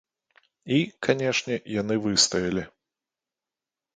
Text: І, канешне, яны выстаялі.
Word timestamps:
І, 0.77 0.77
канешне, 1.07 1.55
яны 1.81 1.95
выстаялі. 2.05 2.63